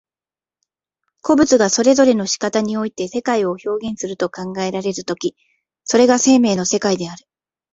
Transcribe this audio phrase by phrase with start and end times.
[1.21, 5.35] 個物がそれぞれの仕方において世界を表現すると考えられる時、
[5.83, 7.25] それが生命の世界である。